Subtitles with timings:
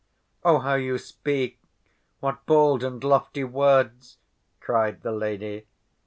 [0.43, 1.59] "Oh, how you speak!
[2.21, 4.17] What bold and lofty words!"
[4.59, 5.67] cried the lady.